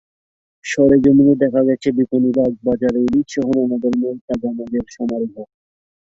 [0.65, 5.33] সরেজমিনে দেখা গেছে, বিপণিবাগ বাজারে ইলিশসহ নানা ধরনের তাজা মাছের সমারোহ।